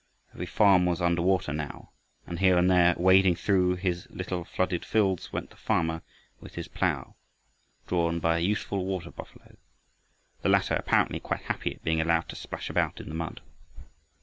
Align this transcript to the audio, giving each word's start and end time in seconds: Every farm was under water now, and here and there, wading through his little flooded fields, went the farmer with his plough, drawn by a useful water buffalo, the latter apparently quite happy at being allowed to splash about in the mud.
Every 0.33 0.47
farm 0.47 0.87
was 0.87 0.99
under 0.99 1.21
water 1.21 1.53
now, 1.53 1.91
and 2.25 2.39
here 2.39 2.57
and 2.57 2.71
there, 2.71 2.95
wading 2.97 3.35
through 3.35 3.75
his 3.75 4.07
little 4.09 4.43
flooded 4.43 4.83
fields, 4.83 5.31
went 5.31 5.51
the 5.51 5.55
farmer 5.55 6.01
with 6.39 6.55
his 6.55 6.67
plough, 6.67 7.13
drawn 7.85 8.19
by 8.19 8.37
a 8.39 8.41
useful 8.41 8.83
water 8.83 9.11
buffalo, 9.11 9.57
the 10.41 10.49
latter 10.49 10.73
apparently 10.73 11.19
quite 11.19 11.41
happy 11.41 11.75
at 11.75 11.83
being 11.83 12.01
allowed 12.01 12.29
to 12.29 12.35
splash 12.35 12.67
about 12.67 12.99
in 12.99 13.09
the 13.09 13.13
mud. 13.15 13.41